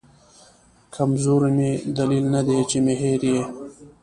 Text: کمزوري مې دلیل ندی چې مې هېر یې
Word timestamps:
کمزوري 0.93 1.51
مې 1.57 1.71
دلیل 1.97 2.25
ندی 2.35 2.59
چې 2.69 2.77
مې 2.85 2.95
هېر 3.01 3.21
یې 3.31 3.41